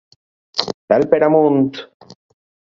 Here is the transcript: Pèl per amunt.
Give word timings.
Pèl 0.93 1.05
per 1.11 1.19
amunt. 1.27 1.71